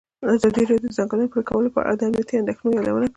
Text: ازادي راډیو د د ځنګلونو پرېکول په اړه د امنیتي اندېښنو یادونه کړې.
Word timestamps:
ازادي 0.33 0.63
راډیو 0.69 0.83
د 0.83 0.85
د 0.91 0.95
ځنګلونو 0.97 1.31
پرېکول 1.33 1.65
په 1.75 1.79
اړه 1.83 1.93
د 1.97 2.01
امنیتي 2.07 2.35
اندېښنو 2.37 2.69
یادونه 2.77 2.97
کړې. 3.05 3.09